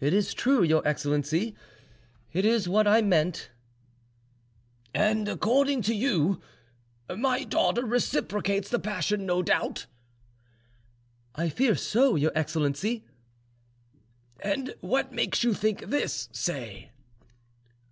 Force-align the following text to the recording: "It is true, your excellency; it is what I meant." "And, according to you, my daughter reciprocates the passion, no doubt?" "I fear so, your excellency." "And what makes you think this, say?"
"It 0.00 0.12
is 0.12 0.34
true, 0.34 0.64
your 0.64 0.82
excellency; 0.84 1.54
it 2.32 2.44
is 2.44 2.68
what 2.68 2.88
I 2.88 3.00
meant." 3.02 3.50
"And, 4.92 5.28
according 5.28 5.82
to 5.82 5.94
you, 5.94 6.40
my 7.16 7.44
daughter 7.44 7.86
reciprocates 7.86 8.68
the 8.68 8.80
passion, 8.80 9.26
no 9.26 9.44
doubt?" 9.44 9.86
"I 11.36 11.50
fear 11.50 11.76
so, 11.76 12.16
your 12.16 12.32
excellency." 12.34 13.04
"And 14.40 14.74
what 14.80 15.12
makes 15.12 15.44
you 15.44 15.54
think 15.54 15.82
this, 15.84 16.28
say?" 16.32 16.90